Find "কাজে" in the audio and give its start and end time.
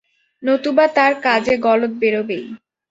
1.25-1.53